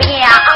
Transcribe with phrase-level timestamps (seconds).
[0.00, 0.51] 呀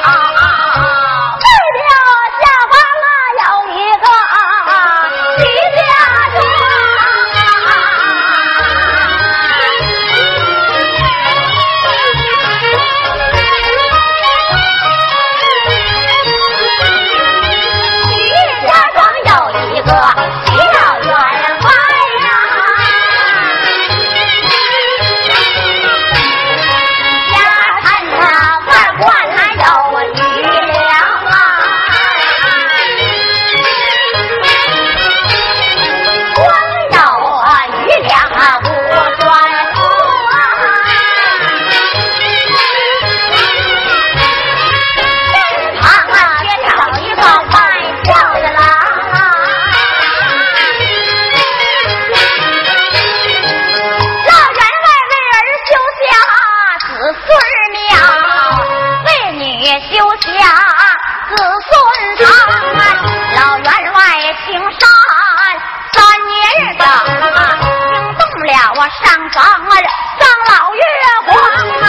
[69.31, 69.75] 房啊，
[70.19, 70.83] 上老月
[71.27, 71.37] 皇
[71.83, 71.85] 啊，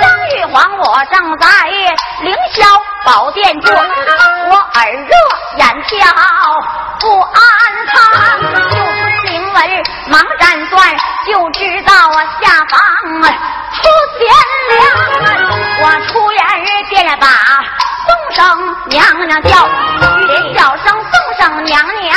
[0.00, 1.46] 上玉皇，我正在
[2.22, 2.64] 凌霄
[3.04, 5.14] 宝殿中，我耳热
[5.56, 6.06] 眼跳
[7.00, 7.40] 不安
[7.88, 7.94] 康，
[8.70, 9.56] 就是明文
[10.08, 12.78] 忙斩断，就知道啊下房
[13.22, 13.24] 啊
[13.74, 13.82] 出
[14.18, 14.20] 贤
[14.76, 14.80] 良，
[15.82, 16.54] 我出言儿
[16.88, 17.26] 便把
[18.06, 19.50] 宋生娘娘叫，
[20.56, 22.16] 小莲声宋生娘娘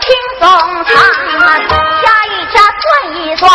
[0.00, 0.08] 听
[0.40, 0.48] 宋
[0.84, 0.92] 唱
[1.46, 1.58] 啊，
[2.02, 2.69] 下一家。
[2.90, 3.48] 算一算，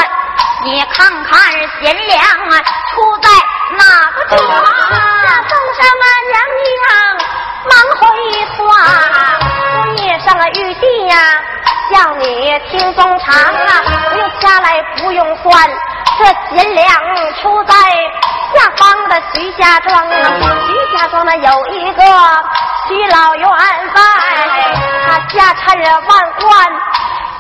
[0.64, 1.52] 你看看
[1.82, 3.30] 贤良啊，出在
[3.78, 4.64] 哪个地方？
[5.24, 6.74] 这送上了娘娘
[7.70, 8.02] 忙回
[8.56, 8.64] 房，
[9.98, 11.14] 夜上了玉帝呀、
[11.92, 12.24] 叫你
[12.70, 13.72] 听衷肠啊，
[14.10, 15.70] 不用下来不用算，
[16.18, 16.88] 这贤良
[17.42, 17.74] 出在
[18.56, 20.32] 下方的徐家庄啊，
[20.66, 22.02] 徐家庄呢有一个
[22.88, 23.54] 徐老员外，
[25.06, 26.46] 他家产万贯。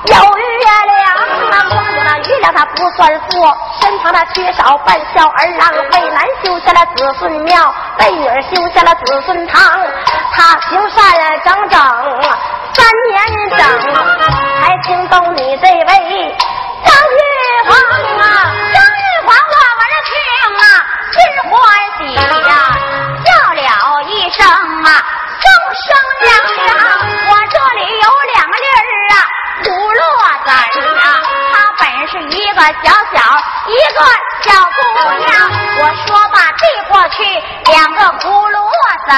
[0.07, 0.43] 有月
[0.85, 1.05] 亮，
[1.49, 9.61] 那月亮他不算多，身旁他缺少半孝儿郎，为男修下了子孙庙，为女儿修下了子孙堂。
[10.33, 10.97] 他行善
[11.44, 11.79] 整整
[12.73, 13.15] 三年
[13.57, 13.59] 整，
[14.61, 16.38] 才听懂你这位
[16.83, 17.19] 张玉
[17.65, 17.71] 皇
[18.19, 18.23] 啊！
[18.73, 20.13] 张玉皇我闻听
[20.61, 20.63] 啊，
[21.11, 21.17] 心
[21.49, 21.53] 欢
[21.97, 22.51] 喜呀，
[23.25, 23.59] 叫了
[24.07, 24.88] 一声啊，
[25.41, 25.45] 声
[25.83, 25.88] 声
[26.21, 26.27] 亮
[26.57, 27.34] 亮。
[33.95, 34.03] 个。
[34.45, 34.78] 小姑
[35.25, 35.33] 娘，
[35.79, 37.17] 我说吧，递过去
[37.72, 38.56] 两个葫芦
[39.07, 39.16] 丝儿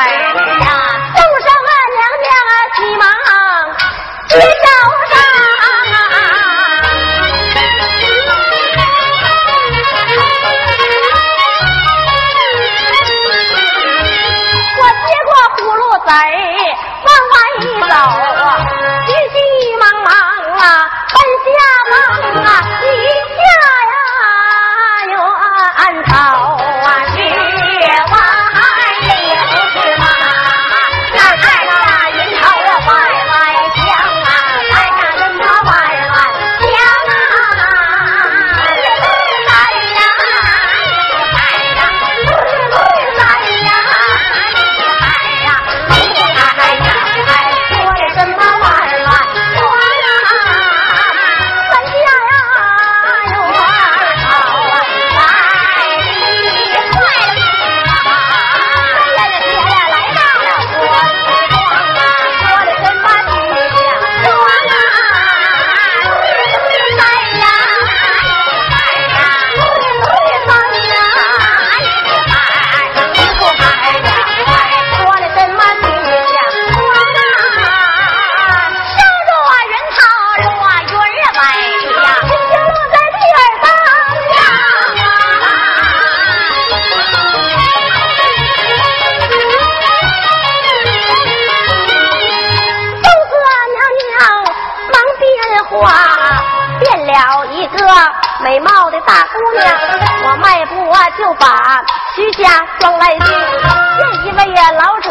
[101.18, 101.84] 就把
[102.16, 104.46] 徐家庄来进，见一位
[104.78, 105.10] 老者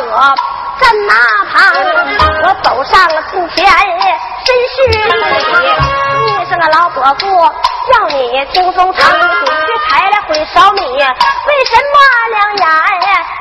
[0.79, 1.15] 站那
[1.51, 1.57] 旁，
[2.45, 3.67] 我走上了近前，
[4.45, 4.95] 深施礼，
[6.41, 7.27] 一声老伯父，
[7.93, 11.99] 叫你轻松长，你去采了回烧米，为什么
[12.31, 12.65] 两眼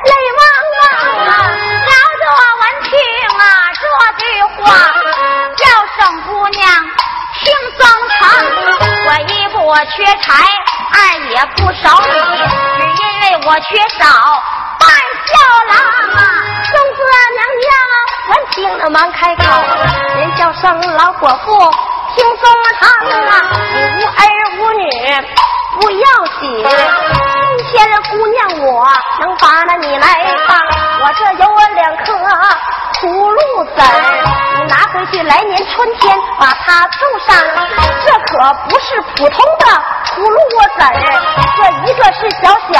[0.06, 0.42] 泪汪
[0.74, 0.78] 汪
[1.28, 1.32] 啊？
[1.86, 2.24] 老者
[2.62, 2.92] 闻听
[3.38, 3.42] 啊
[3.76, 3.86] 这
[4.26, 4.26] 句
[4.58, 4.64] 话，
[5.56, 5.64] 叫
[5.98, 6.64] 声姑娘
[7.44, 7.88] 听宗
[8.20, 8.24] 堂，
[9.08, 9.46] 我一。
[9.56, 10.32] 不缺柴，
[10.94, 10.96] 二
[11.30, 12.08] 也不少米，
[12.96, 13.68] 只因为我缺
[13.98, 14.06] 少
[14.80, 14.88] 半
[15.26, 15.34] 孝
[15.70, 15.74] 郎
[16.14, 16.20] 啊！
[16.72, 16.98] 公子
[17.34, 17.68] 娘娘
[18.30, 19.42] 闻听了忙开口，
[20.18, 21.58] 人叫声老伯父
[22.16, 22.46] 听宗
[22.80, 22.84] 堂
[23.28, 23.32] 啊！
[23.98, 24.22] 无儿
[24.60, 24.84] 无女
[25.80, 26.06] 不要
[26.40, 26.44] 紧，
[27.58, 28.38] 今天姑娘
[28.68, 28.88] 我
[29.22, 30.06] 能把那你来
[30.48, 30.58] 帮，
[31.02, 31.44] 我这有
[31.74, 32.14] 两颗
[33.02, 33.82] 葫芦籽。
[34.68, 37.36] 拿回去，来年春天把它种上。
[38.06, 39.66] 这可不是普通的
[40.06, 40.94] 葫芦窝籽儿，
[41.58, 42.78] 这一个是小小，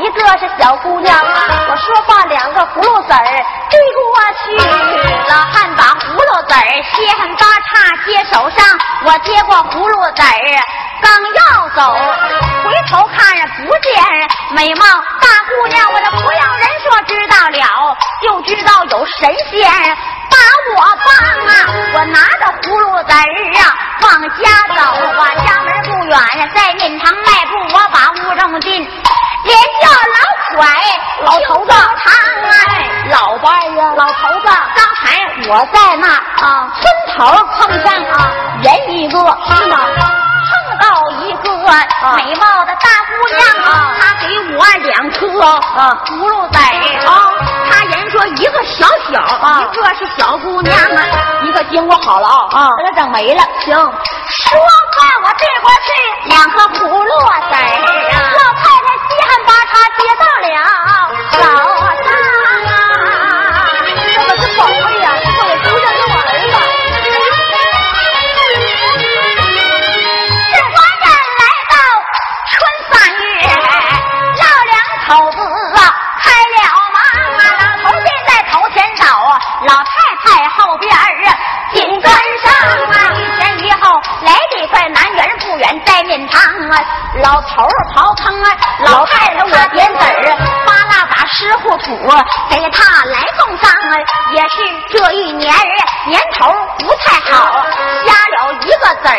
[0.00, 1.18] 一个是小姑娘。
[1.18, 3.24] 我说话两个葫芦籽儿
[3.70, 4.56] 递过去，
[5.28, 10.62] 老汉把葫芦籽儿稀罕八叉接手上，我接过葫芦籽儿
[11.02, 11.92] 刚要走，
[12.64, 13.92] 回头看不见
[14.50, 14.84] 美貌
[15.20, 19.96] 大姑娘，我这不要人说知道了，就知道有神仙。
[20.74, 21.10] 我棒
[21.46, 21.52] 啊！
[21.94, 23.16] 我拿着葫芦籽儿
[23.58, 23.62] 啊，
[24.02, 24.44] 往家
[24.74, 24.80] 走
[25.18, 25.22] 啊。
[25.46, 26.16] 家门不远，
[26.54, 28.70] 在面堂迈步，我把屋中进，
[29.44, 30.66] 连叫老拐
[31.22, 32.12] 老头子堂
[32.48, 32.52] 啊，
[33.10, 35.02] 老伴儿啊，老头子，刚才
[35.48, 36.08] 我在那
[36.46, 36.82] 啊村
[37.16, 37.18] 头
[37.54, 38.32] 碰上啊
[38.62, 39.78] 人一个，是吗？
[41.40, 41.48] 个
[42.16, 44.26] 美貌的大姑娘啊，她给
[44.56, 45.40] 我两颗
[45.78, 46.02] 啊。
[46.06, 46.58] 葫芦籽
[47.06, 47.10] 啊，
[47.70, 49.60] 她人说一个小小，啊。
[49.60, 51.06] 一个是小姑娘啊，
[51.42, 52.68] 一个经过好了啊啊。
[52.78, 53.42] 给他整没了。
[53.60, 57.10] 行，说话我这过去两颗葫芦
[57.48, 57.58] 籽儿
[58.12, 58.16] 啊，
[86.30, 86.78] 堂啊，
[87.22, 88.50] 老头刨坑啊，
[88.84, 91.96] 老太太我点子儿，扒拉把石斛土
[92.48, 93.96] 给他来送葬啊，
[94.32, 94.56] 也是
[94.90, 95.54] 这一年
[96.06, 96.48] 年头
[96.78, 97.64] 不太好，
[98.06, 99.16] 加了一个子儿，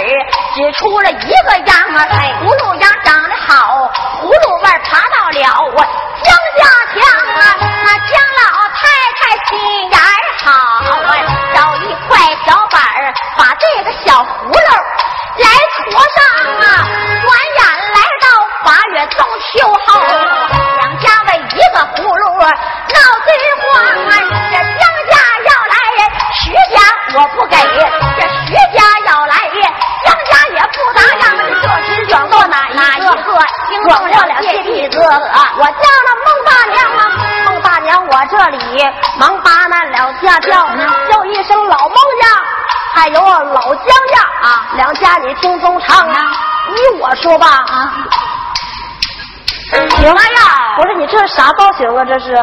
[0.56, 2.08] 只出了一个秧啊，
[2.42, 3.90] 葫芦秧长得好，
[4.22, 5.86] 葫芦味爬到了我
[6.24, 6.64] 姜家
[6.94, 7.02] 墙
[7.36, 7.44] 啊，
[7.84, 8.80] 那姜老太
[9.20, 9.52] 太心
[9.90, 10.00] 眼
[10.44, 10.52] 好
[11.08, 11.12] 啊，
[11.54, 12.10] 找一块
[12.46, 14.56] 小板儿把这个小葫芦
[15.38, 15.46] 来
[15.90, 16.20] 戳上
[16.60, 16.64] 啊，
[17.22, 17.62] 转眼
[17.94, 18.26] 来到
[18.66, 19.52] 八月中秋
[19.86, 20.02] 后，
[20.78, 22.46] 两家为一个葫芦闹
[23.24, 23.62] 最慌
[24.10, 24.12] 啊，
[24.52, 25.14] 这江家
[25.48, 25.74] 要来
[26.34, 26.44] 徐
[26.74, 26.76] 家
[27.14, 29.36] 我不给，这徐家要来
[30.04, 31.24] 江家也不答应，
[31.62, 33.10] 这时转过哪哪一个？
[33.70, 37.00] 听转说过了谢弟子，我叫了孟大娘啊，
[37.46, 38.58] 孟大娘，我这里
[39.18, 40.68] 忙把那老家叫，
[41.10, 42.28] 叫一声老孟家，
[42.94, 46.16] 还有老姜家啊两家你听中唱啊，
[46.70, 47.94] 依我说吧啊，
[49.98, 52.04] 行了呀不是你这是啥造型啊？
[52.06, 52.36] 这是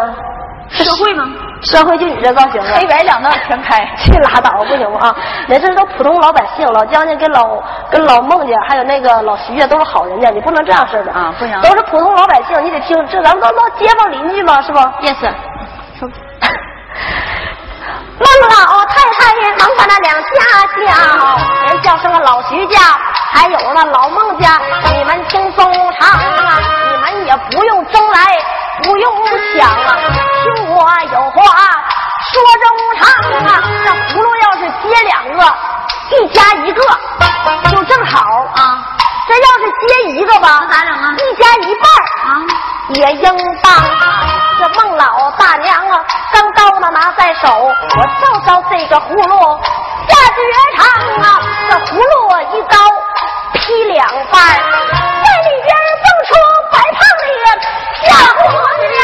[0.70, 1.24] 社会吗？
[1.62, 2.76] 社会就你这造型啊？
[2.76, 3.84] 黑白两道全开。
[3.98, 5.14] 去拉倒不行啊！
[5.48, 15.16] 人这都普通老百姓，老姜家跟老跟老孟家还有那个老徐家都是好人家，你不能这样式的啊不行都是普通老百姓，你得听这咱们都都街坊邻居嘛，是不？Yes，
[18.18, 20.26] 孟老太太也忙把那两家
[20.76, 22.80] 叫，人叫声个老徐家，
[23.32, 24.58] 还有那老孟家，
[24.92, 26.58] 你们听中唱啊，
[26.90, 28.36] 你们也不用争来，
[28.82, 29.24] 不用
[29.56, 29.96] 抢啊，
[30.42, 30.80] 听我
[31.12, 31.36] 有话
[32.32, 32.66] 说中
[32.98, 33.06] 唱
[33.46, 35.40] 啊，这葫芦要是接两个，
[36.10, 36.82] 一家一个，
[37.70, 38.20] 就正好
[38.54, 38.84] 啊。
[39.28, 41.84] 这要是接一个吧，那咋整啊一家一半
[42.24, 42.28] 啊，
[42.94, 44.47] 也应当。
[44.58, 47.72] 这孟老大娘啊，钢刀呢拿在手，我
[48.20, 49.60] 照照这个葫芦
[50.08, 50.40] 下绝
[50.76, 50.82] 唱
[51.22, 52.02] 啊，这葫芦
[52.52, 52.76] 一刀
[53.52, 55.70] 劈两半，在里边
[56.02, 56.30] 蹦出
[56.72, 57.46] 白胖的
[58.02, 58.97] 小姑娘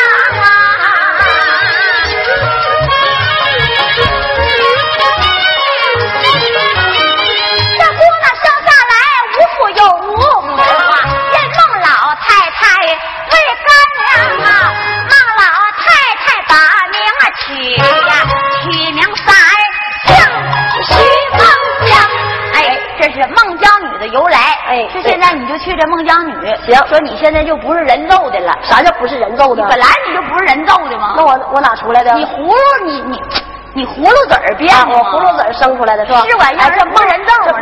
[26.73, 28.53] 行说你现在就不是人揍的了。
[28.63, 29.63] 啥叫不是人揍的？
[29.69, 31.15] 本来你就不是人揍的吗？
[31.17, 32.13] 那我我哪出来的？
[32.15, 33.21] 你葫芦你你
[33.75, 36.23] 你葫芦籽儿变啊，的葫芦籽儿生出来的是吧？
[36.29, 37.59] 是玩意儿不是人揍吗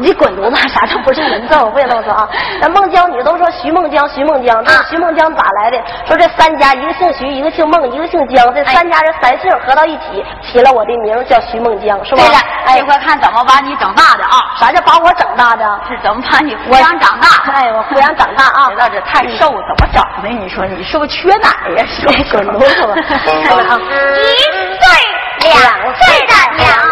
[0.00, 0.56] 你滚犊子！
[0.68, 1.68] 啥叫不是人揍？
[1.70, 2.28] 不也这么说啊？
[2.60, 5.78] 那孟姜女都说徐孟姜，徐孟姜，这啊徐孟姜咋来的？
[6.06, 12.22] 说这三家，一个姓徐，一个姓孟，一个姓姜，这三家人三姓合到一起，起了我的名叫徐孟姜，是吧？
[12.22, 14.36] 对了，哎这，回看怎么把你整大的啊？
[14.58, 15.64] 啥叫把我整大的？
[15.88, 17.28] 是怎么把你抚养长大？
[17.52, 18.70] 哎，我抚养长大啊！
[18.70, 20.28] 知道这太瘦怎么长的？
[20.28, 21.86] 你说你是不是缺奶呀？
[21.86, 22.94] 说 哎滚犊子吧！
[23.46, 24.42] 看看啊，一
[24.80, 26.89] 岁两岁的娘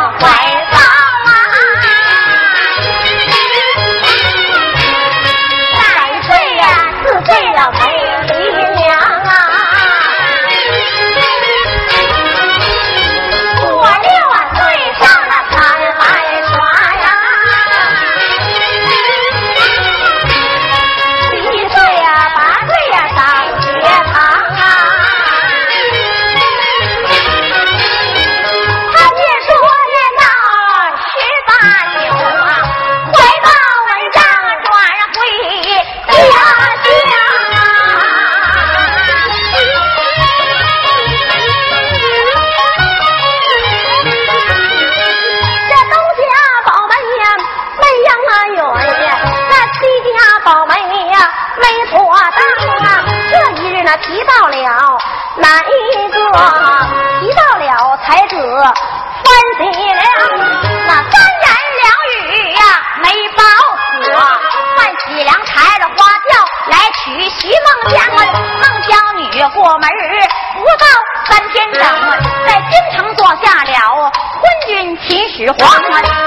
[75.51, 75.59] 皇，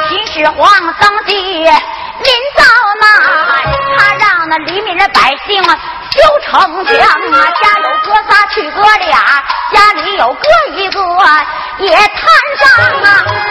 [0.09, 1.69] 秦始皇登基临
[2.55, 2.63] 造
[3.01, 3.03] 难，
[3.97, 6.49] 他让那黎民的百姓修城
[6.85, 9.19] 墙啊，家有哥仨娶哥俩，
[9.73, 10.41] 家里有哥
[10.75, 11.01] 一个
[11.79, 12.01] 也摊
[12.57, 12.63] 上
[13.01, 13.05] 啊，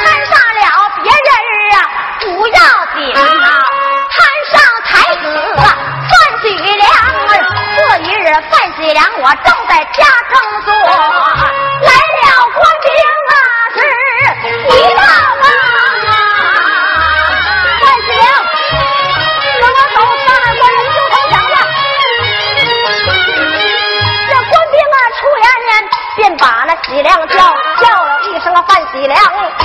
[0.04, 0.64] 摊上了
[1.02, 1.30] 别人
[1.76, 1.78] 啊
[2.20, 2.58] 不要
[2.94, 3.48] 紧啊，
[4.10, 4.18] 摊
[4.50, 5.24] 上才子
[5.56, 6.12] 范
[6.42, 7.30] 喜良啊，
[7.76, 9.98] 这一日范喜良我正在家
[10.32, 10.34] 中
[10.64, 10.70] 坐。
[29.00, 29.59] Gì?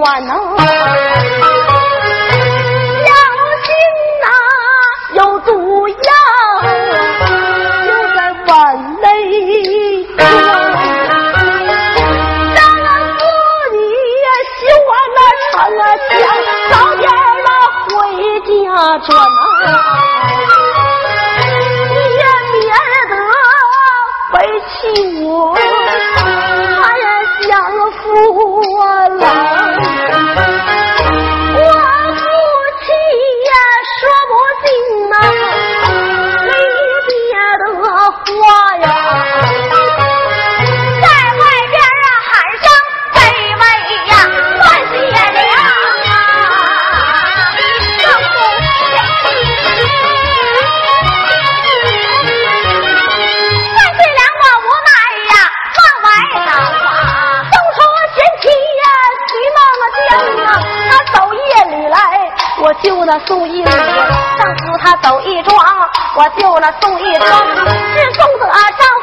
[0.00, 0.77] 万能。
[64.88, 65.54] 他走一桩，
[66.16, 68.97] 我救了宋一桩，是宋德章。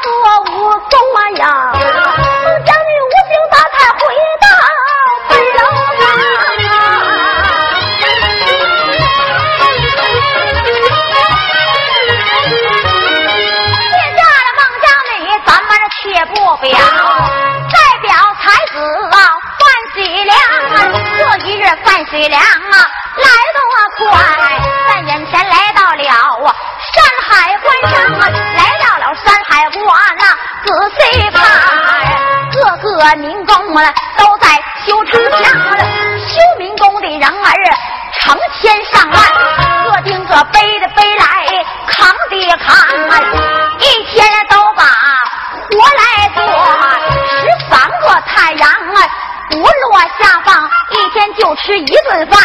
[34.18, 34.48] 都在
[34.86, 35.42] 修城墙
[36.18, 37.56] 修民工的人儿
[38.20, 39.22] 成千上万
[39.84, 42.76] 各盯着背的背来扛的扛
[43.80, 46.44] 一天都把活来做
[47.30, 49.08] 十三个太阳啊
[49.50, 52.40] 不落下放一天就吃一顿饭。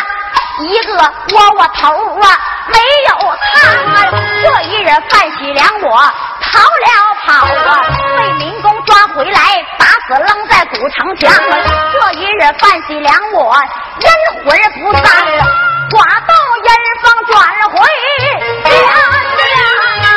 [0.62, 1.88] 一个窝窝头
[2.20, 4.04] 啊没有汤啊
[4.42, 5.96] 这一人饭洗凉我
[6.42, 6.90] 逃了
[7.22, 8.09] 跑啊
[9.20, 9.38] 回来，
[9.78, 11.30] 打死扔在古城墙。
[11.92, 13.54] 这一日范喜良我
[14.00, 14.08] 阴
[14.42, 14.48] 魂
[14.80, 15.04] 不散，
[15.90, 16.32] 刮到
[16.64, 16.70] 阴
[17.02, 17.36] 风转
[17.68, 17.76] 回
[18.64, 18.88] 家乡
[20.00, 20.08] 啊。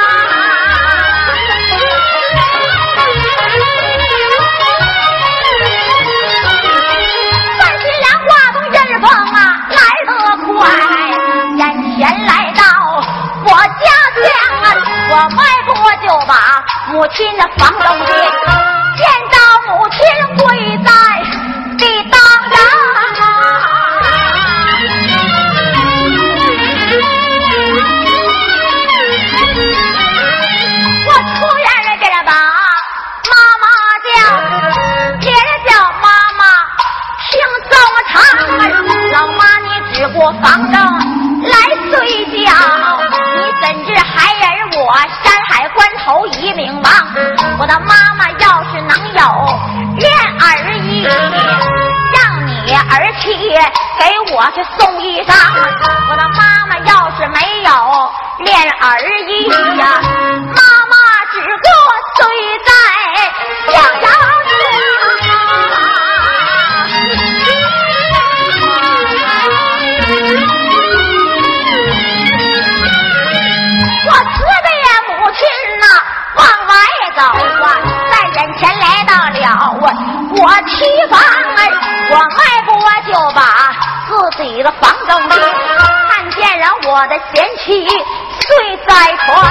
[7.59, 9.37] 范喜良刮动阴风啊，
[9.68, 10.11] 来得
[10.48, 10.61] 快，
[11.57, 11.61] 眼
[11.98, 12.63] 前来到
[13.44, 13.85] 我家
[14.24, 14.25] 乡
[14.63, 14.66] 啊，
[15.09, 15.70] 我迈步
[16.07, 16.31] 就把
[16.87, 18.62] 母亲的房中进，见到
[19.75, 19.98] 母亲
[20.38, 20.44] 跪
[20.86, 20.92] 在
[21.79, 21.81] 地
[22.12, 22.22] 当
[31.05, 32.31] 我出院了，给他把
[33.31, 33.66] 妈妈
[34.05, 34.14] 叫，
[35.20, 36.05] 接着叫妈
[36.38, 36.42] 妈
[37.29, 37.31] 听
[37.70, 37.74] 奏
[38.07, 38.14] 唱。
[39.12, 40.75] 老妈，你只顾房中
[41.44, 41.53] 来
[41.90, 41.94] 睡
[42.25, 42.48] 觉，
[43.36, 44.46] 你怎知孩儿
[44.77, 44.79] 我
[45.24, 46.86] 山海关头已名亡？
[47.59, 48.29] 我的妈妈
[53.25, 53.62] 你儿妻
[54.00, 54.03] 给
[54.36, 55.33] 我去送衣裳。
[56.09, 57.70] 我的妈妈要是没有
[58.40, 60.01] 练儿艺呀，
[60.48, 60.94] 妈妈
[61.31, 61.66] 只顾
[62.18, 62.22] 睡
[62.66, 62.70] 在
[63.72, 64.05] 小阳
[74.05, 74.68] 我慈悲
[75.07, 75.40] 母亲
[75.79, 75.86] 呐、
[76.36, 76.72] 往外
[77.16, 77.22] 走
[77.64, 77.66] 啊，
[78.12, 79.42] 在眼前来到了
[79.79, 79.83] 我
[80.36, 80.74] 我妻
[81.09, 81.20] 房
[81.55, 81.59] 哎，
[82.09, 82.38] 我迈
[83.13, 83.43] 就把
[84.07, 85.39] 自己的房中进，
[86.09, 89.45] 看见了我的贤妻睡在床，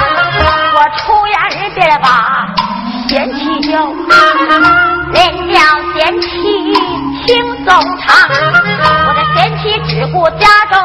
[0.75, 2.45] 我出院边把
[3.07, 3.87] 贤妻叫，
[5.13, 5.23] 连
[5.53, 5.61] 叫
[5.95, 6.27] 贤妻
[7.25, 8.27] 听总唱，
[9.07, 10.77] 我的贤妻只顾家中。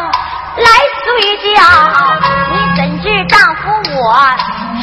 [0.59, 0.65] 来
[1.05, 1.63] 睡觉，
[2.51, 3.97] 你怎知丈夫我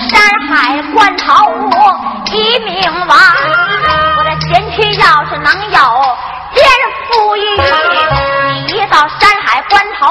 [0.10, 0.14] 山
[0.48, 1.24] 海关头
[2.32, 3.18] 一命亡？
[4.18, 5.78] 我的贤妻要是能有
[6.56, 6.66] 天
[7.10, 7.40] 赋予，
[8.46, 10.08] 你一到山海关头，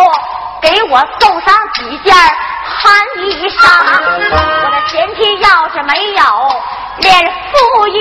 [0.60, 3.58] 给我送上几件寒衣裳。
[4.62, 6.22] 我的前妻要是没有
[6.98, 7.96] 连富裕，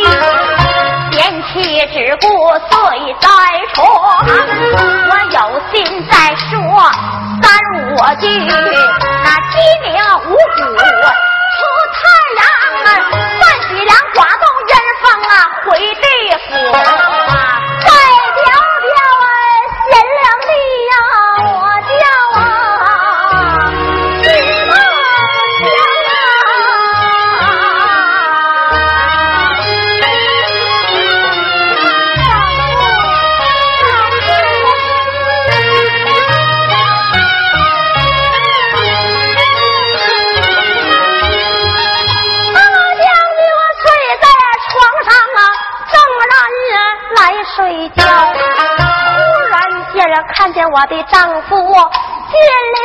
[1.11, 1.53] 前妻
[1.87, 2.27] 只顾
[2.69, 3.27] 睡在
[3.73, 3.81] 床，
[5.09, 5.37] 我有
[5.71, 5.73] 心
[6.11, 6.51] 再说
[7.41, 7.43] 三
[7.79, 7.81] 五
[8.19, 8.27] 句，
[9.23, 9.87] 那鸡鸣
[10.25, 10.57] 五虎
[11.53, 11.57] 出
[11.93, 12.01] 太
[12.35, 12.41] 阳
[12.83, 12.87] 啊，
[13.39, 15.31] 范喜良刮动阴风啊，
[15.65, 16.05] 回地
[16.49, 16.51] 府
[50.73, 52.33] 我的丈夫进
[52.73, 52.81] 了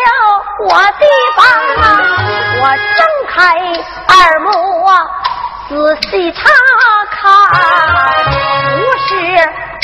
[0.68, 1.02] 我的
[1.34, 1.40] 房
[1.80, 1.86] 啊，
[2.60, 2.62] 我
[2.96, 3.34] 睁开
[4.06, 4.90] 二目啊，
[5.70, 5.72] 仔
[6.02, 6.38] 细查
[7.10, 7.24] 看，
[8.76, 9.08] 不是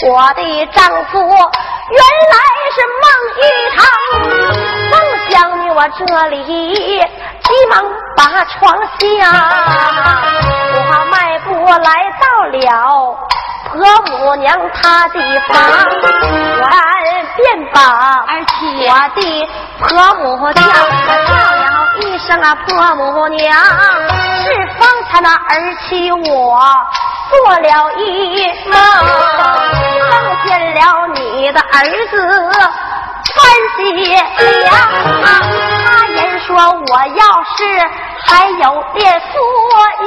[0.07, 2.37] 我的丈夫，原来
[2.75, 3.05] 是梦
[3.41, 3.43] 一
[3.75, 3.81] 场，
[4.91, 4.95] 梦
[5.31, 5.33] 想
[5.65, 7.73] 你我这里急忙
[8.15, 9.33] 把床下，
[10.77, 11.89] 我迈步来
[12.21, 12.61] 到了
[13.75, 15.59] 婆母娘她的房，
[16.61, 16.65] 我
[17.37, 17.77] 便把
[18.79, 19.19] 我的
[19.81, 19.83] 婆
[20.15, 21.67] 母叫，我叫了
[21.99, 23.53] 一声啊婆母娘，
[24.45, 24.45] 是
[24.79, 26.23] 方才那儿妻我
[27.31, 28.01] 做了一
[28.69, 28.79] 梦，
[30.09, 30.13] 梦
[30.47, 30.79] 见了
[31.15, 31.67] 你的儿
[32.11, 32.15] 子
[33.35, 33.37] 范
[33.77, 34.71] 喜良
[35.21, 35.27] 啊，
[35.85, 37.23] 他人说我要
[37.57, 37.59] 是
[38.25, 38.63] 还有
[38.95, 39.33] 点所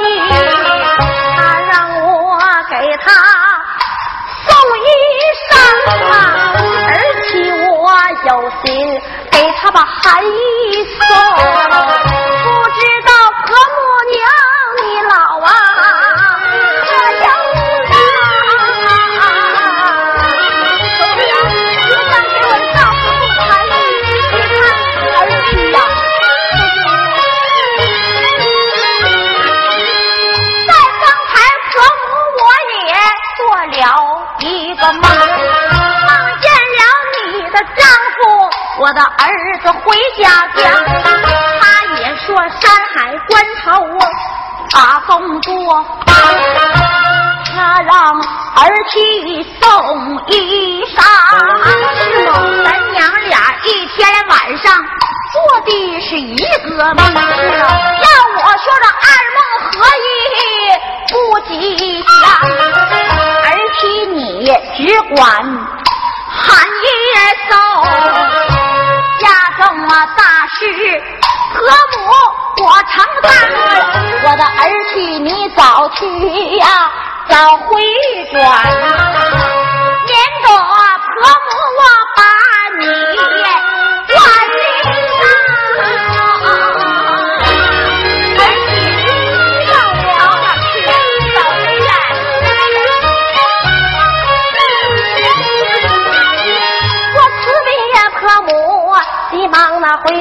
[1.36, 2.08] 他让我
[2.70, 3.06] 给他
[4.48, 4.88] 送衣
[5.50, 5.52] 裳
[6.10, 6.16] 啊，
[6.88, 6.92] 而
[7.28, 7.30] 且
[7.70, 7.84] 我
[8.28, 8.30] 有
[8.64, 8.66] 心
[9.30, 10.28] 给他把寒衣
[10.84, 10.98] 送，
[39.88, 40.60] 回家乡，
[41.60, 41.64] 他
[41.96, 44.04] 也说山海关头啊
[44.70, 47.94] 大风多，他让
[48.54, 49.64] 儿去送
[50.26, 50.94] 衣裳，
[51.96, 52.30] 是吗？
[52.64, 52.98] 咱娘
[53.30, 53.96] 俩一天
[54.28, 54.76] 晚上
[55.32, 55.70] 做的
[56.02, 59.40] 是一个梦，要我说这二梦
[59.72, 59.74] 合
[60.04, 60.06] 一
[61.08, 61.14] 不
[61.48, 62.28] 吉祥，
[63.42, 63.46] 儿
[63.80, 64.20] 妻你
[64.76, 64.78] 只
[65.14, 65.18] 管
[66.30, 66.84] 喊一
[67.48, 67.50] 声。
[69.58, 70.60] 家中啊大事，
[71.52, 71.60] 婆
[71.94, 71.98] 母
[72.64, 73.26] 我承担。
[74.24, 74.60] 我的儿
[74.92, 76.06] 媳你早去
[76.58, 76.66] 呀，
[77.28, 77.82] 早回
[78.32, 78.86] 转呐，
[80.06, 81.80] 免得婆母我
[82.16, 82.18] 把
[82.78, 82.82] 你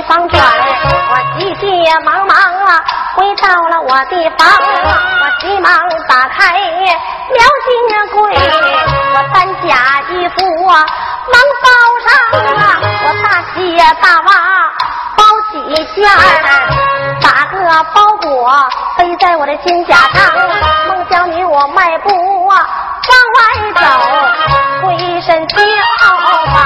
[0.08, 1.66] 房转，我急急
[2.04, 2.84] 忙忙啊，
[3.16, 5.72] 回到了我的房，我急忙
[6.08, 7.70] 打开苗金
[8.14, 8.18] 柜，
[9.14, 9.68] 我担下
[10.10, 10.86] 衣服啊，
[11.32, 11.68] 忙包
[12.06, 12.08] 上
[12.56, 13.56] 啊，我大喜
[14.02, 14.30] 大娃
[15.18, 15.20] 包
[15.52, 15.56] 几
[15.94, 15.98] 件
[17.22, 17.56] 打个
[17.94, 18.26] 包裹
[18.98, 20.18] 背在我的肩胛上，
[20.88, 22.66] 孟姜女我迈步啊
[23.10, 23.40] 往外
[23.76, 23.82] 走，
[24.88, 25.56] 回身笑
[26.54, 26.58] 吧。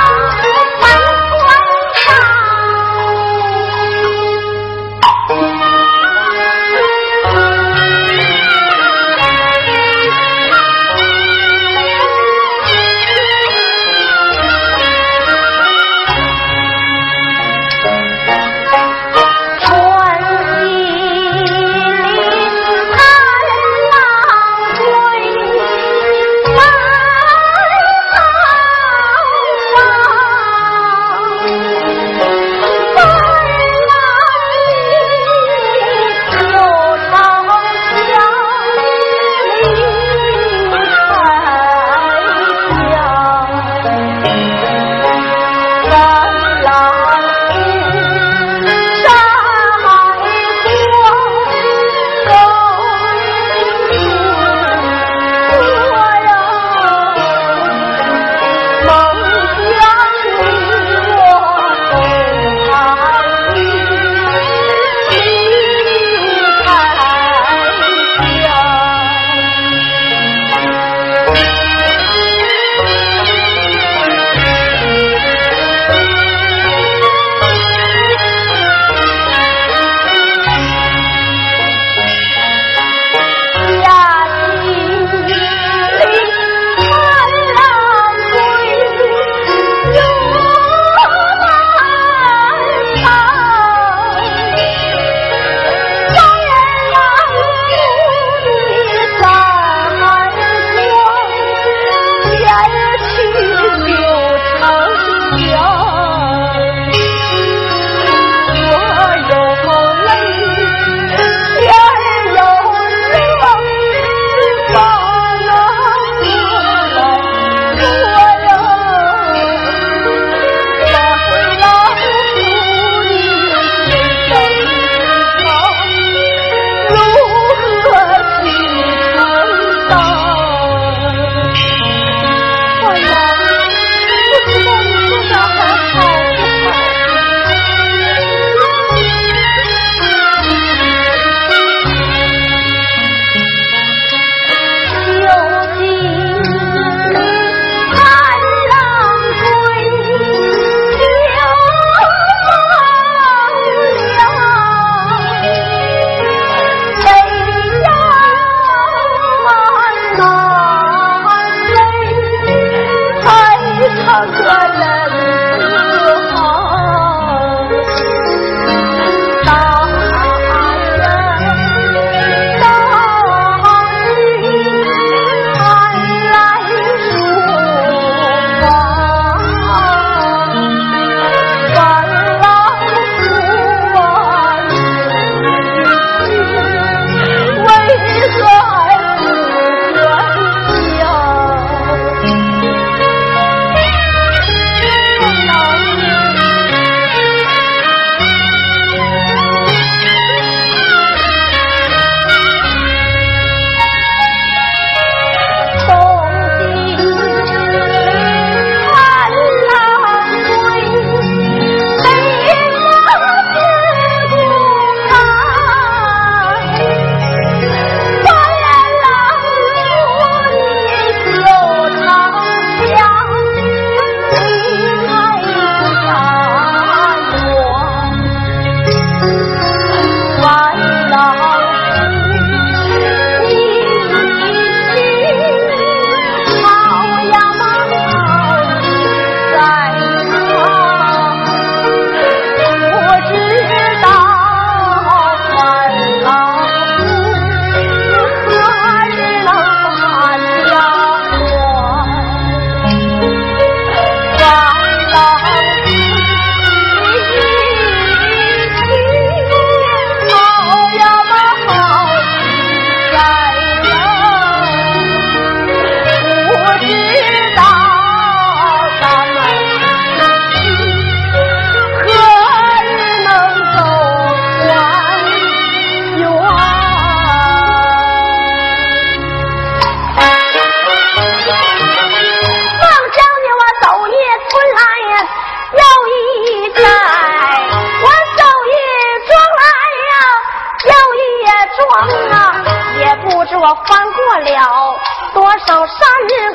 [295.68, 295.96] 多少山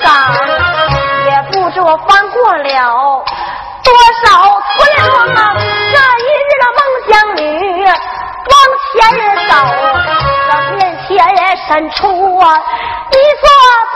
[0.01, 0.09] 岗，
[1.27, 3.25] 也不知我翻过了
[3.83, 4.27] 多少
[4.61, 5.39] 村庄啊！
[5.57, 7.41] 这一日的孟姜女
[7.87, 8.55] 往
[8.93, 8.95] 前
[9.49, 9.53] 走，
[10.49, 11.09] 这面前
[11.69, 11.99] 伸出
[12.39, 12.43] 啊
[13.11, 13.47] 一座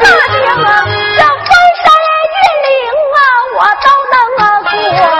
[0.01, 0.05] 大
[0.39, 1.49] 江啊，这翻
[1.83, 1.85] 山
[2.31, 2.71] 越岭
[3.15, 3.19] 啊，
[3.57, 4.15] 我都能
[4.65, 5.20] 过。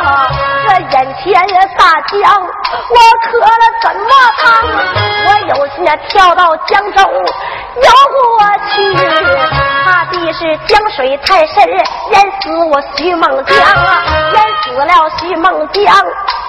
[1.23, 4.45] 天也大江，我渴了怎么趟？
[5.27, 8.95] 我有心跳到江中游过去，
[9.85, 11.63] 怕的是江水太深，
[12.11, 14.03] 淹死我徐梦江啊！
[14.33, 15.95] 淹死了徐梦江，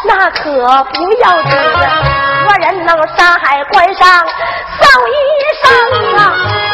[0.06, 0.50] 那可
[0.86, 1.52] 不要紧。
[2.48, 4.08] 何人能山海关上
[4.80, 5.14] 扫一
[5.62, 5.66] 声
[6.18, 6.20] 啊？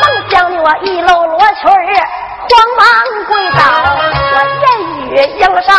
[0.01, 1.73] 梦江的我一搂罗裙儿，
[2.47, 2.85] 慌忙
[3.27, 3.59] 跪倒，
[4.33, 4.37] 我
[5.15, 5.73] 言语应声，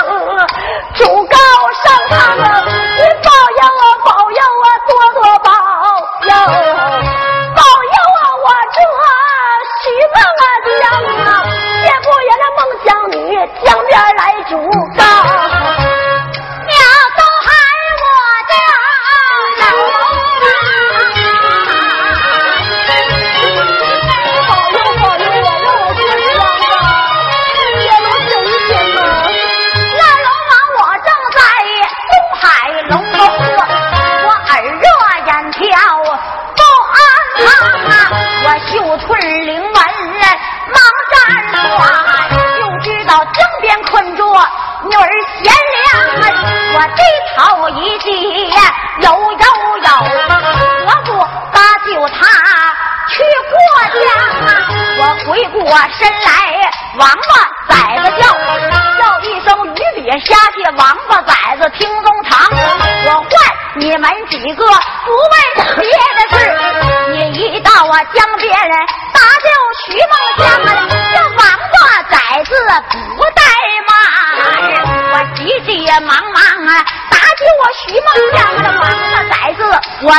[0.95, 1.37] 祝高
[1.83, 2.65] 声唱啊！
[2.97, 5.47] 你保佑啊，保佑啊，多多保
[6.25, 6.31] 佑，
[7.55, 8.23] 保佑啊！
[8.43, 8.77] 我这
[9.83, 10.17] 许梦
[10.81, 10.83] 江
[11.27, 11.29] 啊，
[11.85, 13.17] 也不愿那孟姜女
[13.65, 14.53] 江边来主
[14.97, 15.01] 高。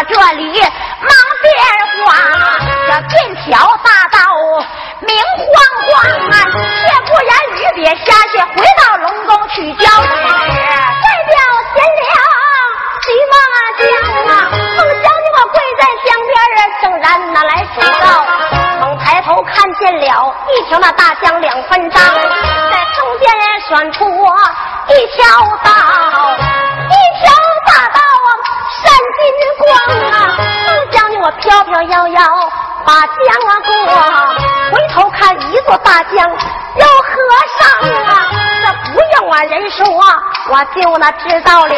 [0.04, 1.10] 这里忙
[1.42, 1.50] 变
[2.06, 2.08] 化，
[2.88, 4.20] 这便桥大道
[5.02, 5.52] 明晃
[5.86, 5.90] 晃
[6.30, 11.36] 啊，却不然雨别下去，回到龙宫去交差，代表
[11.74, 12.08] 贤良
[13.02, 13.34] 徐梦
[13.80, 13.82] 江
[14.28, 14.32] 啊，
[14.78, 18.06] 孟姜女我跪在江边啊，正然哪来祝告，
[18.82, 23.28] 猛抬头看见了一条那大江两分张，在中间
[23.68, 24.00] 选出。
[24.92, 25.24] 一条
[25.64, 25.72] 道，
[35.90, 37.12] 大江有和
[37.58, 38.30] 尚啊，
[38.62, 39.84] 这不用我人说，
[40.52, 41.74] 我就那知道了，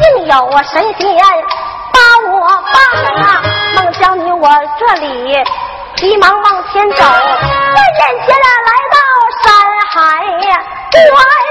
[0.00, 1.02] 竟有神仙
[1.92, 1.98] 把
[2.30, 2.76] 我帮
[3.20, 3.42] 啊！
[3.74, 5.34] 孟姜女我这里
[5.96, 8.96] 急忙往前走，我眼前啊来到
[9.42, 9.46] 山
[9.90, 9.96] 海
[11.10, 11.47] 关。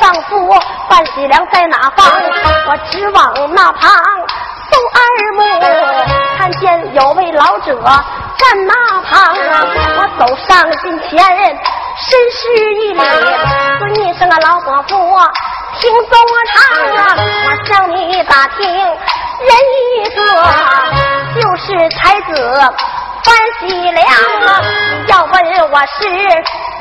[0.00, 0.54] 丈夫
[0.88, 2.06] 范喜良在哪方，
[2.68, 3.90] 我直往那旁
[4.70, 5.00] 送二
[5.36, 5.40] 目，
[6.38, 7.74] 看见有位老者
[8.38, 9.66] 站那旁啊，
[9.98, 11.58] 我走上近前。
[11.94, 12.40] 深施
[12.80, 13.00] 一礼，
[13.78, 14.96] 尊一声啊，老伯父，
[15.78, 16.10] 听宗
[16.48, 16.56] 唱
[16.96, 20.18] 啊，我向你打听，人一个
[21.38, 22.32] 就是才子
[23.22, 24.02] 范喜良
[24.46, 24.48] 啊，
[25.08, 25.34] 要问
[25.70, 26.00] 我是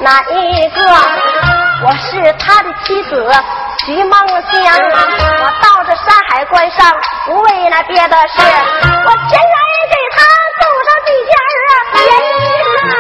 [0.02, 1.61] 哪一个？
[1.84, 3.10] 我是他的妻子
[3.86, 4.54] 徐梦香。
[5.42, 9.58] 我到这山海关上，不为那别的事，我前来
[9.90, 10.18] 给他
[10.60, 11.34] 送上几件
[11.66, 11.98] 啊钱
[12.82, 12.94] 啊。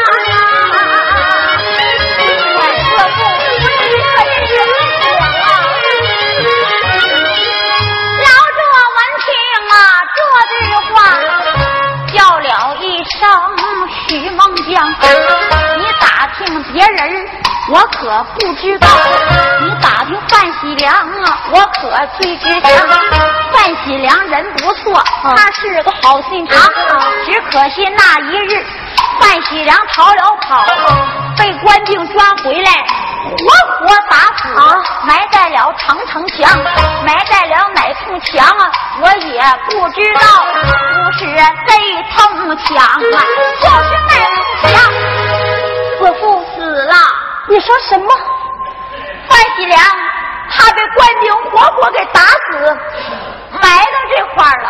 [2.98, 3.56] 这不是
[4.02, 4.52] 可真是
[8.18, 8.60] 老者
[8.96, 9.30] 闻听
[9.70, 9.74] 啊
[10.16, 10.20] 这
[10.58, 10.58] 句
[10.90, 10.94] 话，
[12.12, 12.50] 叫了
[12.82, 13.20] 一声
[14.08, 14.68] 徐梦江。
[15.78, 16.04] 你打
[16.38, 16.40] 听
[16.74, 17.00] 别人，
[17.72, 18.88] 我可不知道；
[19.62, 22.68] 你打听范喜良啊，我可最知晓。
[23.54, 26.60] 范喜良人不错，他是个好心肠，
[27.26, 28.66] 只可惜那一日
[29.22, 30.66] 范喜良逃了跑，
[31.38, 32.72] 被官兵抓回来，
[33.24, 34.54] 活活打死，
[35.08, 36.58] 埋在了长城墙，
[37.06, 38.70] 埋在了哪处墙啊？
[39.02, 41.26] 我也不知道，不是
[41.68, 41.74] 这
[42.12, 43.18] 城墙啊，
[43.62, 45.21] 就是那处墙。
[47.52, 48.08] 你说什么？
[49.28, 49.78] 范喜良
[50.50, 52.58] 他被官兵活活给打死，
[53.52, 54.70] 埋到这块儿了。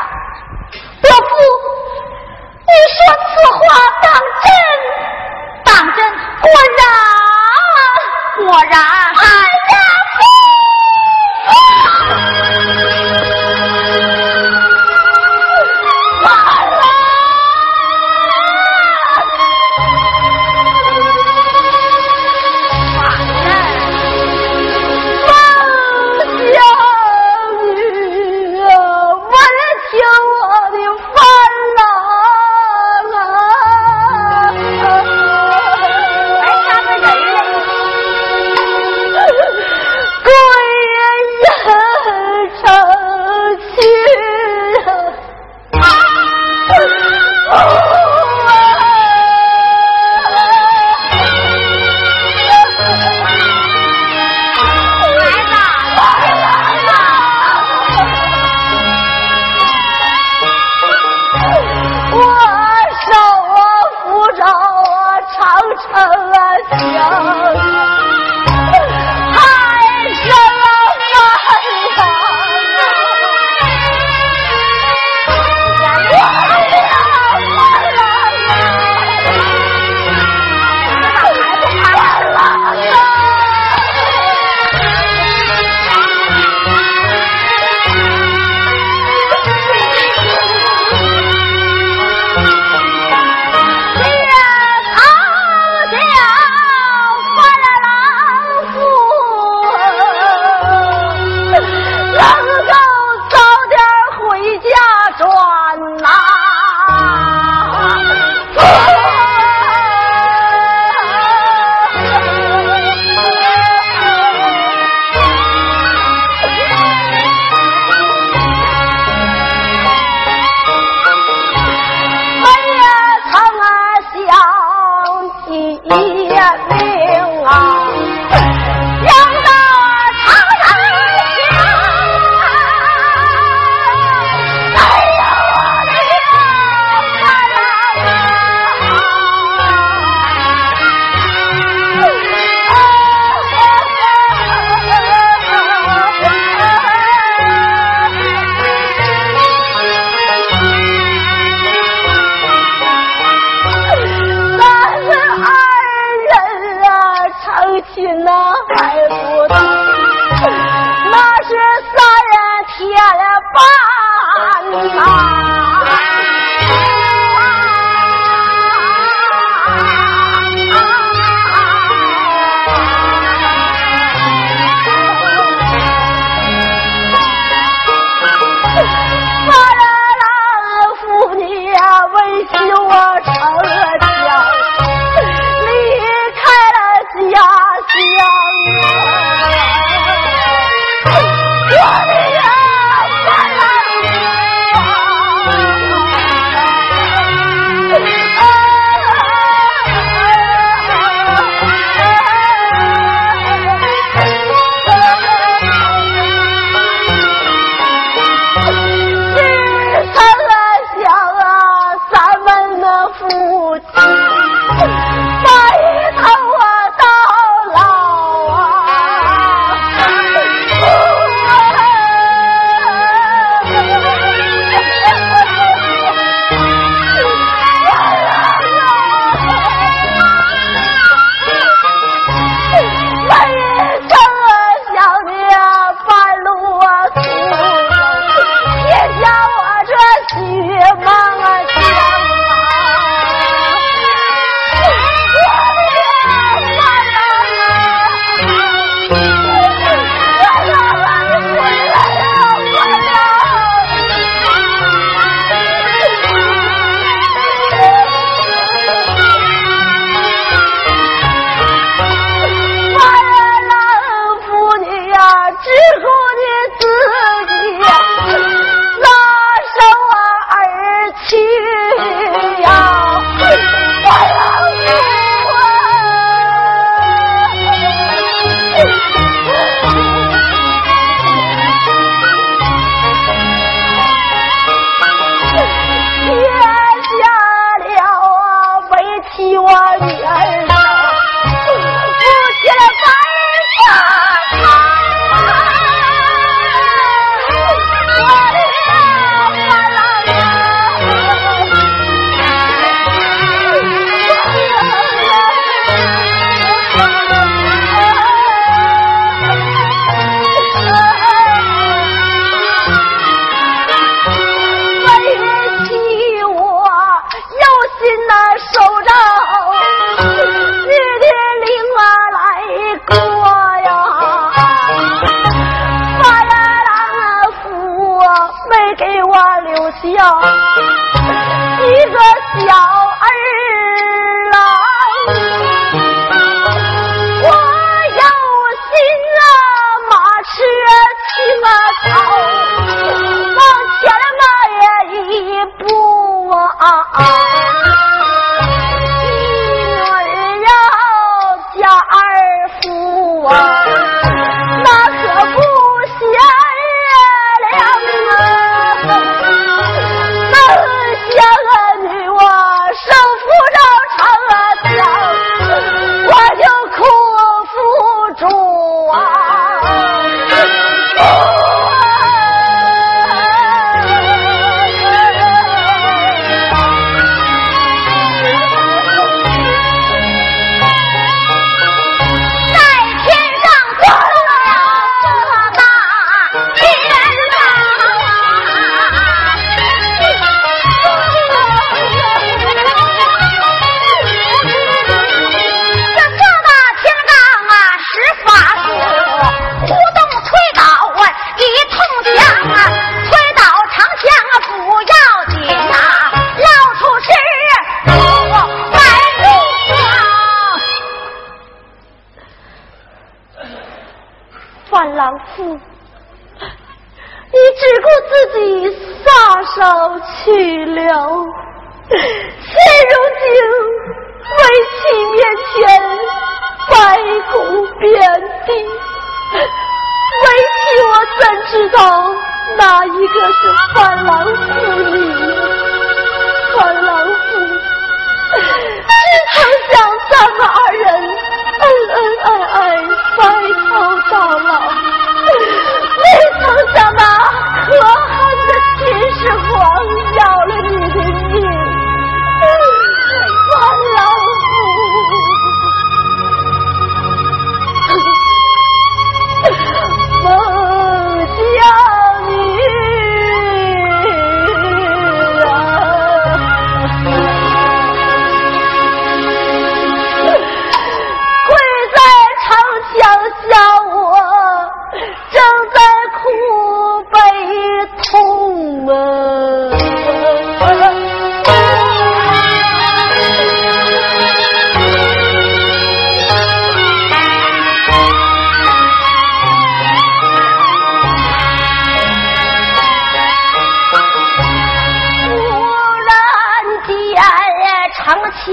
[1.00, 1.30] 伯父，
[2.66, 2.98] 你说
[3.30, 3.62] 此话
[4.02, 4.50] 当真？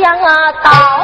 [0.09, 0.98] 枪啊，刀。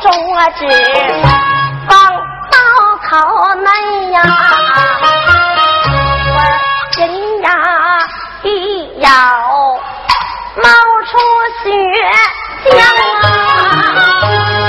[0.00, 0.12] 中
[0.58, 0.60] 指
[1.88, 1.94] 放
[2.50, 2.56] 到
[3.08, 3.68] 口内
[4.12, 4.16] 呀，
[6.32, 6.36] 我
[6.92, 7.46] 心呀。
[8.42, 8.48] 一
[9.00, 9.08] 咬
[10.62, 10.68] 冒
[11.04, 11.18] 出
[11.64, 11.66] 血
[12.70, 12.70] 浆
[13.22, 13.24] 啊！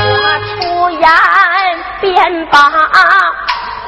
[0.09, 0.55] 我出
[0.89, 1.05] 言
[2.01, 2.15] 便
[2.49, 2.55] 把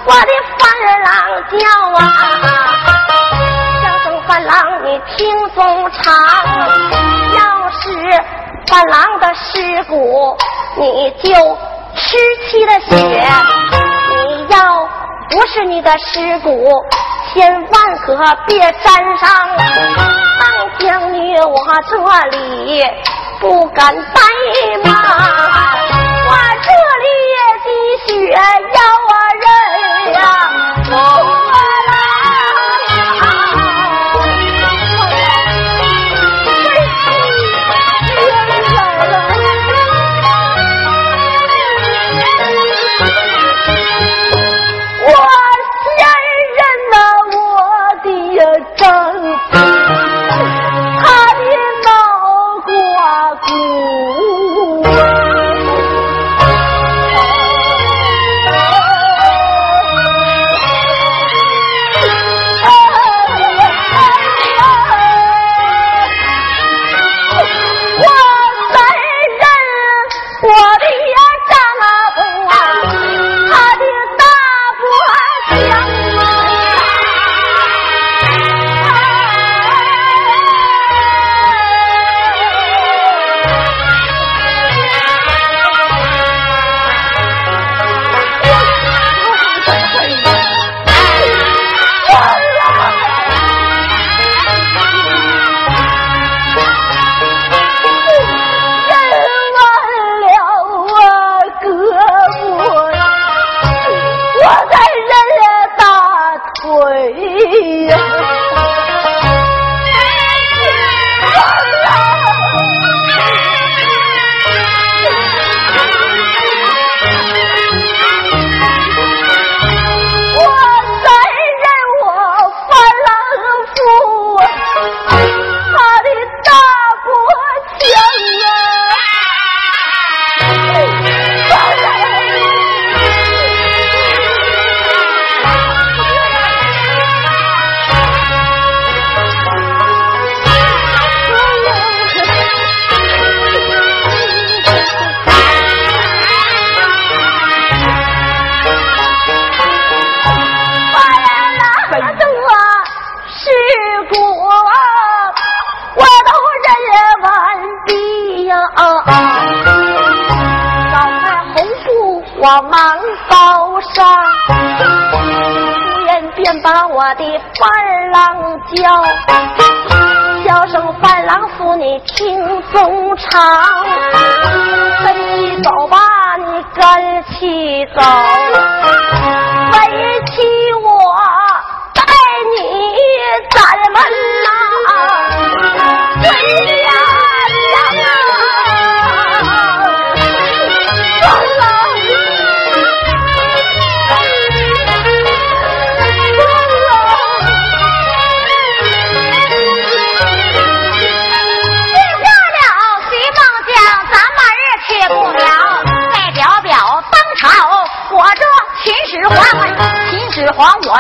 [0.05, 0.61] 我的范
[1.03, 1.07] 郎
[1.49, 1.57] 叫
[1.97, 1.99] 啊！
[3.81, 4.53] 小声范郎，
[4.83, 5.17] 你听
[5.55, 5.57] 总
[5.91, 6.03] 长。
[7.35, 7.39] 要
[7.71, 7.81] 是
[8.67, 10.37] 范郎的尸骨，
[10.79, 11.27] 你就
[11.95, 12.17] 吃
[12.49, 12.95] 妻的血；
[14.15, 14.55] 你要
[15.29, 16.49] 不是你的尸骨。
[17.33, 18.15] 千万可
[18.47, 19.29] 别沾上，
[20.39, 20.43] 当
[20.79, 21.91] 将女我这
[22.29, 22.81] 里
[23.39, 24.17] 不敢怠
[24.83, 24.91] 慢，
[26.27, 26.31] 我
[26.63, 26.67] 这
[27.03, 27.07] 里
[27.63, 27.67] 积
[28.07, 29.13] 血要啊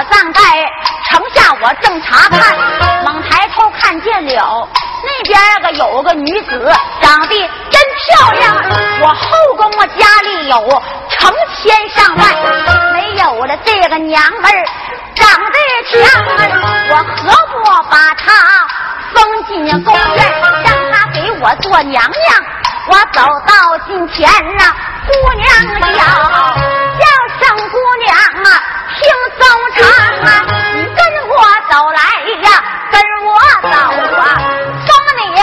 [0.03, 0.41] 站在
[1.09, 2.57] 城下，我正查看，
[3.03, 4.67] 猛抬头看见了
[5.03, 6.71] 那边个有个女子，
[7.01, 8.55] 长得真漂亮。
[9.01, 14.65] 我后宫我家里有成千上万，没有了这个娘们儿
[15.15, 15.57] 长得
[15.89, 15.99] 强，
[16.89, 17.53] 我何不
[17.89, 18.27] 把她
[19.13, 22.09] 封进宫院，让她给我做娘娘？
[22.87, 24.75] 我走到近前啊，
[25.05, 25.47] 姑娘
[25.93, 27.05] 叫叫
[27.39, 28.09] 声姑娘
[28.43, 28.47] 啊。
[28.99, 29.07] 听
[29.39, 29.41] 奏
[29.75, 29.79] 唱
[30.25, 30.29] 啊，
[30.73, 31.33] 你跟我
[31.71, 31.99] 走来
[32.43, 32.47] 呀，
[32.91, 33.29] 跟我
[33.61, 33.67] 走
[34.19, 34.21] 啊，
[34.85, 35.41] 送你呀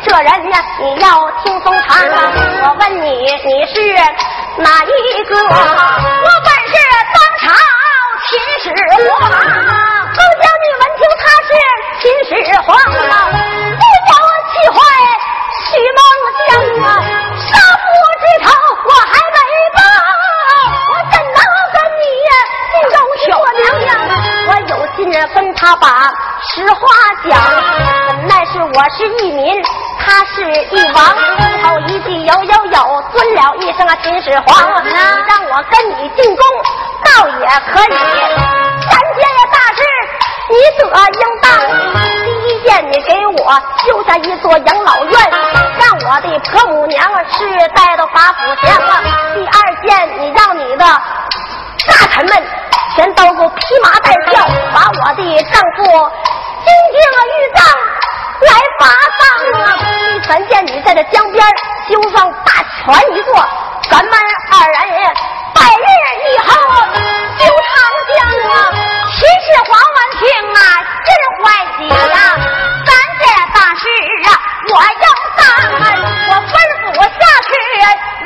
[0.00, 2.32] 这人呀，你要听风唱啊。
[2.64, 3.10] 我问你，
[3.44, 3.74] 你是
[4.62, 5.34] 哪一个？
[5.36, 6.72] 我本是
[7.14, 7.42] 当朝。
[8.28, 8.30] 秦
[8.60, 8.64] 始
[9.08, 11.50] 皇，都将你闻听他是
[11.98, 12.30] 秦始
[12.60, 13.14] 皇啊！
[13.32, 14.76] 不叫我气坏
[15.64, 16.00] 徐梦
[16.44, 16.50] 江
[16.84, 16.86] 啊！
[17.40, 17.82] 杀父
[18.20, 18.46] 之仇
[18.84, 19.10] 我还
[24.98, 25.86] 我有心跟他把
[26.42, 26.80] 实话
[27.30, 27.38] 讲，
[28.26, 29.62] 乃是我是一民，
[30.00, 30.42] 他是
[30.72, 31.14] 一王，
[31.62, 36.44] 头一句有有有，尊了一声啊秦始皇，让我跟你进宫。
[37.04, 37.96] 倒也可以，
[38.90, 39.22] 三件
[39.52, 39.80] 大事
[40.50, 40.82] 你得
[41.12, 41.46] 应当。
[42.24, 43.52] 第一件，你给我
[43.86, 45.30] 修下一座养老院，
[45.78, 49.00] 让我的婆母娘世代都把福享啊。
[49.32, 50.84] 第二件，你让你的
[51.86, 52.42] 大臣们
[52.98, 54.44] 全都给我披麻戴孝，
[54.74, 55.86] 把我的丈夫
[56.64, 56.98] 金敬
[57.30, 57.62] 玉葬
[58.42, 58.82] 来发
[59.14, 59.22] 丧
[59.62, 59.64] 啊。
[59.78, 61.46] 第三件，你在这江边
[61.88, 63.46] 修上大船一座，
[63.88, 64.12] 咱们
[64.50, 65.14] 二人。
[65.54, 65.86] 百日
[66.26, 66.50] 以后
[67.38, 67.70] 修长
[68.10, 68.18] 江
[68.50, 68.54] 啊！
[69.06, 70.60] 秦始皇闻听啊，
[71.06, 71.46] 真欢
[71.78, 72.18] 喜呀！
[72.84, 72.90] 三
[73.20, 73.22] 件
[73.54, 73.86] 大事
[74.26, 74.28] 啊，
[74.70, 75.06] 我要
[75.38, 75.40] 办，
[76.30, 76.50] 我吩
[76.82, 77.14] 咐下
[77.46, 77.48] 去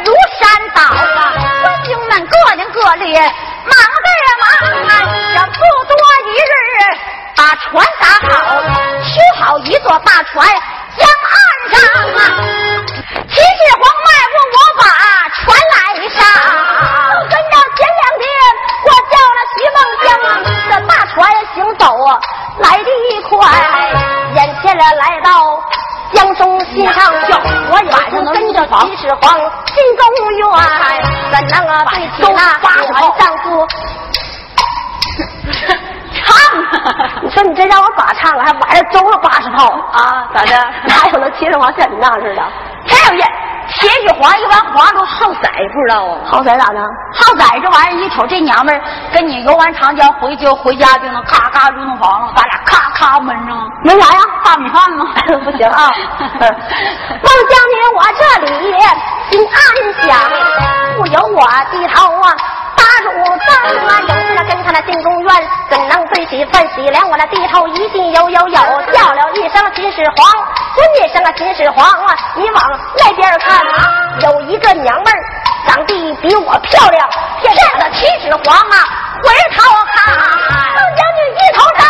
[0.03, 0.09] 如
[0.41, 0.41] 山
[0.73, 0.81] 倒
[1.21, 1.21] 啊！
[1.61, 3.21] 官兵们各领各列，
[3.67, 4.09] 忙的
[4.41, 4.45] 忙
[4.89, 4.93] 啊！
[5.35, 5.59] 这不
[5.89, 5.93] 多
[6.27, 6.55] 一日，
[7.37, 8.31] 把船打好，
[9.03, 10.47] 修好一座大船
[10.97, 11.01] 江
[11.31, 11.35] 岸
[11.71, 11.75] 上
[12.15, 12.21] 啊！
[13.15, 14.83] 秦始皇迈过我把
[15.37, 15.43] 船
[15.73, 15.77] 来
[16.11, 16.19] 上。
[17.13, 18.23] 就跟着前两天
[18.85, 20.07] 我叫了徐梦江，
[20.69, 21.17] 这大船
[21.55, 22.09] 行走啊，
[22.59, 22.89] 来得
[23.29, 23.31] 快，
[24.35, 25.29] 眼前了来到
[26.13, 27.39] 江中心上跳，
[27.71, 30.03] 我晚上跟着秦始皇进宫
[30.37, 30.47] 院，
[31.33, 33.67] 怎能啊对起那我丈夫
[36.15, 36.29] 唱？
[37.23, 38.45] 你说你这让我咋唱啊？
[38.45, 40.29] 还晚上周了八十炮啊？
[40.35, 40.53] 咋的？
[40.87, 42.43] 哪有那秦始皇像你那样似的？
[42.87, 43.27] 还有劲！
[43.75, 46.21] 秦始皇一般皇上都好色，不知道啊？
[46.27, 46.81] 好色咋的？
[47.15, 48.81] 好色这玩意儿，一瞅这娘们儿
[49.15, 52.43] 跟你游完长江回就回家就能咔咔入洞房了，咱
[53.03, 53.71] 俩咔咔闷上。
[53.85, 54.21] 闷啥呀？
[54.45, 55.05] 大米饭吗？
[55.45, 55.91] 不行啊！
[56.21, 56.47] 孟
[57.51, 58.47] 将军，我这里
[59.31, 59.57] 心安
[60.03, 60.11] 详，
[60.97, 62.37] 不由我低头啊。
[62.77, 63.51] 大主张
[63.89, 67.09] 啊，有事跟他那进宫院，怎能对起饭喜粮？
[67.09, 68.59] 我那低头一进有有有，
[68.93, 70.27] 叫了一声秦始皇，
[70.75, 72.15] 尊一声啊秦始皇啊！
[72.37, 72.63] 你往
[72.99, 75.21] 那边看啊，有一个娘们儿，
[75.69, 77.09] 长得比我漂亮。
[77.43, 77.49] 这
[77.79, 78.77] 个秦始皇啊，
[79.23, 79.63] 回头
[79.95, 81.85] 看，孟将军一头大